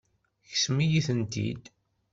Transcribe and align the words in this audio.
Tekksem-iyi-tent-id. 0.43 1.63